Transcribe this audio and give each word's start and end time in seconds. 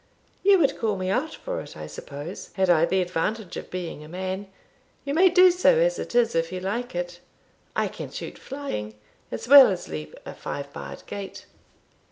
"You 0.41 0.57
would 0.57 0.79
call 0.79 0.97
me 0.97 1.11
out 1.11 1.35
for 1.35 1.61
it, 1.61 1.77
I 1.77 1.85
suppose, 1.85 2.49
had 2.53 2.71
I 2.71 2.85
the 2.85 3.03
advantage 3.03 3.55
of 3.55 3.69
being 3.69 4.03
a 4.03 4.07
man 4.07 4.47
You 5.05 5.13
may 5.13 5.29
do 5.29 5.51
so 5.51 5.77
as 5.77 5.99
it 5.99 6.15
is, 6.15 6.33
if 6.33 6.51
you 6.51 6.59
like 6.59 6.95
it 6.95 7.19
I 7.75 7.87
can 7.87 8.09
shoot 8.09 8.39
flying, 8.39 8.95
as 9.31 9.47
well 9.47 9.67
as 9.67 9.89
leap 9.89 10.15
a 10.25 10.33
five 10.33 10.73
barred 10.73 11.05
gate." 11.05 11.45